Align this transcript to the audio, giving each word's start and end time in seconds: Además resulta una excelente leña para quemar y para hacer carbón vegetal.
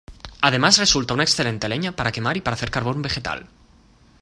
Además 0.41 0.79
resulta 0.79 1.13
una 1.13 1.21
excelente 1.21 1.69
leña 1.69 1.91
para 1.91 2.11
quemar 2.11 2.35
y 2.35 2.41
para 2.41 2.55
hacer 2.55 2.71
carbón 2.71 3.03
vegetal. 3.03 3.45